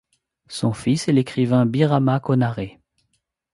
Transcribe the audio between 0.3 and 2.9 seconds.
Son fils est l'écrivain Birama Konaré.